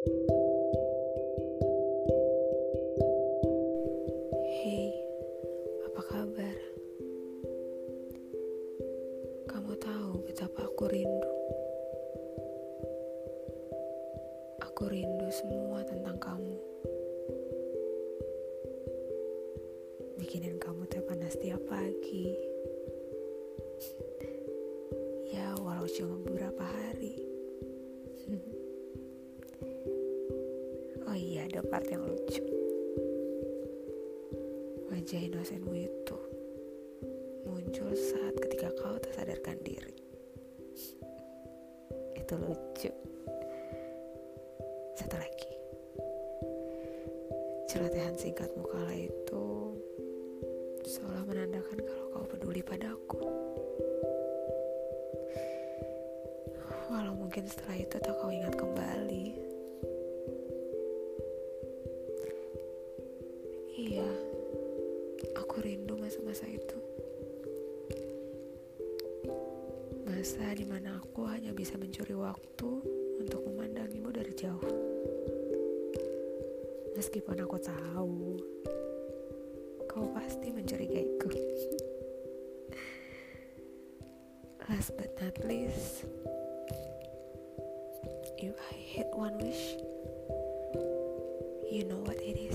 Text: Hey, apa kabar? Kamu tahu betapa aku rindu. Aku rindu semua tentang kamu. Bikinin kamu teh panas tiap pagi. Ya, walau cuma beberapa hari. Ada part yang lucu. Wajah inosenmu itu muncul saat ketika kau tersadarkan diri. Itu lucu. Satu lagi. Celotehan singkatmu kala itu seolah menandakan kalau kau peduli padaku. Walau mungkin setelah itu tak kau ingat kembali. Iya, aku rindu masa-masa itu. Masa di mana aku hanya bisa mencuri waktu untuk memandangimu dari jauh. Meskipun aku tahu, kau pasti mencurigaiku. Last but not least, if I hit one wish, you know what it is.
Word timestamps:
Hey, 0.00 0.16
apa 5.84 6.00
kabar? 6.08 6.56
Kamu 9.44 9.76
tahu 9.76 10.24
betapa 10.24 10.64
aku 10.72 10.88
rindu. 10.88 11.32
Aku 14.64 14.88
rindu 14.88 15.28
semua 15.28 15.84
tentang 15.84 16.16
kamu. 16.16 16.56
Bikinin 20.16 20.56
kamu 20.56 20.88
teh 20.88 21.04
panas 21.04 21.36
tiap 21.36 21.60
pagi. 21.68 22.32
Ya, 25.30 25.54
walau 25.60 25.86
cuma 25.86 26.18
beberapa 26.26 26.64
hari. 26.64 26.89
Ada 31.40 31.64
part 31.64 31.88
yang 31.88 32.04
lucu. 32.04 32.44
Wajah 34.92 35.20
inosenmu 35.24 35.72
itu 35.72 36.18
muncul 37.48 37.96
saat 37.96 38.36
ketika 38.44 38.68
kau 38.76 39.00
tersadarkan 39.00 39.56
diri. 39.64 39.96
Itu 42.12 42.36
lucu. 42.36 42.92
Satu 45.00 45.16
lagi. 45.16 45.52
Celotehan 47.72 48.20
singkatmu 48.20 48.60
kala 48.68 48.92
itu 48.92 49.44
seolah 50.84 51.24
menandakan 51.24 51.80
kalau 51.80 52.06
kau 52.12 52.26
peduli 52.28 52.60
padaku. 52.60 53.24
Walau 56.92 57.16
mungkin 57.16 57.48
setelah 57.48 57.80
itu 57.80 57.96
tak 57.96 58.12
kau 58.20 58.28
ingat 58.28 58.52
kembali. 58.60 58.99
Iya, 63.80 64.04
aku 65.40 65.64
rindu 65.64 65.96
masa-masa 65.96 66.44
itu. 66.44 66.76
Masa 70.04 70.52
di 70.52 70.68
mana 70.68 71.00
aku 71.00 71.24
hanya 71.24 71.56
bisa 71.56 71.80
mencuri 71.80 72.12
waktu 72.12 72.84
untuk 73.16 73.40
memandangimu 73.40 74.12
dari 74.12 74.36
jauh. 74.36 74.60
Meskipun 76.92 77.40
aku 77.40 77.56
tahu, 77.56 78.36
kau 79.88 80.12
pasti 80.12 80.52
mencurigaiku. 80.52 81.32
Last 84.68 84.92
but 85.00 85.16
not 85.24 85.40
least, 85.48 86.04
if 88.36 88.52
I 88.52 88.76
hit 88.76 89.08
one 89.16 89.40
wish, 89.40 89.80
you 91.72 91.88
know 91.88 92.04
what 92.04 92.20
it 92.20 92.36
is. 92.36 92.49